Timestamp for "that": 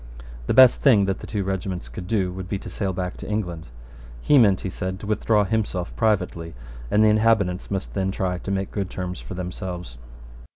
1.05-1.19